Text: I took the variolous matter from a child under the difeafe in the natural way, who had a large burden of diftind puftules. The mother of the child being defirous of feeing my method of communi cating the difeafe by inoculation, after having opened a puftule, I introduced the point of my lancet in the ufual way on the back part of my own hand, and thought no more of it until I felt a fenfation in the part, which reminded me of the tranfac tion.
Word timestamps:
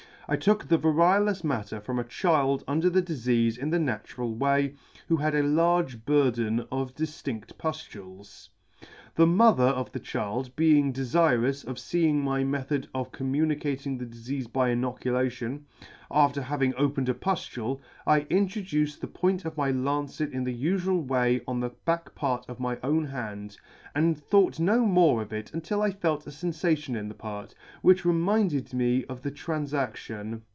I 0.33 0.37
took 0.37 0.65
the 0.69 0.79
variolous 0.79 1.43
matter 1.43 1.81
from 1.81 1.99
a 1.99 2.05
child 2.05 2.63
under 2.65 2.89
the 2.89 3.01
difeafe 3.01 3.57
in 3.57 3.69
the 3.69 3.79
natural 3.79 4.33
way, 4.33 4.75
who 5.09 5.17
had 5.17 5.35
a 5.35 5.43
large 5.43 6.05
burden 6.05 6.61
of 6.71 6.95
diftind 6.95 7.47
puftules. 7.57 8.47
The 9.13 9.27
mother 9.27 9.65
of 9.65 9.91
the 9.91 9.99
child 9.99 10.55
being 10.55 10.93
defirous 10.93 11.65
of 11.67 11.77
feeing 11.77 12.23
my 12.23 12.45
method 12.45 12.87
of 12.95 13.11
communi 13.11 13.61
cating 13.61 13.99
the 13.99 14.05
difeafe 14.05 14.53
by 14.53 14.69
inoculation, 14.69 15.65
after 16.09 16.41
having 16.41 16.73
opened 16.77 17.09
a 17.09 17.13
puftule, 17.13 17.81
I 18.07 18.21
introduced 18.29 19.01
the 19.01 19.07
point 19.07 19.43
of 19.43 19.57
my 19.57 19.69
lancet 19.71 20.31
in 20.31 20.45
the 20.45 20.63
ufual 20.63 21.05
way 21.05 21.41
on 21.45 21.59
the 21.59 21.69
back 21.69 22.15
part 22.15 22.45
of 22.47 22.59
my 22.61 22.77
own 22.81 23.03
hand, 23.05 23.57
and 23.93 24.17
thought 24.17 24.61
no 24.61 24.85
more 24.85 25.21
of 25.21 25.33
it 25.33 25.53
until 25.53 25.81
I 25.81 25.91
felt 25.91 26.25
a 26.25 26.29
fenfation 26.29 26.95
in 26.97 27.09
the 27.09 27.13
part, 27.13 27.53
which 27.81 28.05
reminded 28.05 28.73
me 28.73 29.03
of 29.05 29.23
the 29.23 29.31
tranfac 29.31 29.97
tion. 29.97 30.43